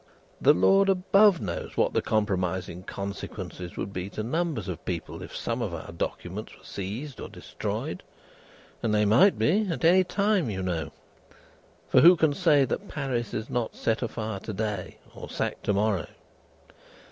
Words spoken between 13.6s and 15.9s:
set afire to day, or sacked to